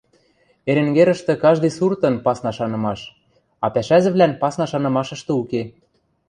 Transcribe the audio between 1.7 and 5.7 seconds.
суртын пасна шанымаш, а пӓшӓзӹвлӓн пасна шанымашышты уке.